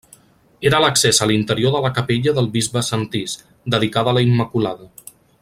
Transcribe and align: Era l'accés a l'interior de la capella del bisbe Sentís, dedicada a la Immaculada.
Era 0.69 0.77
l'accés 0.83 1.19
a 1.25 1.27
l'interior 1.31 1.75
de 1.75 1.81
la 1.87 1.91
capella 1.99 2.33
del 2.39 2.49
bisbe 2.57 2.83
Sentís, 2.89 3.37
dedicada 3.77 4.15
a 4.15 4.19
la 4.21 4.25
Immaculada. 4.31 4.91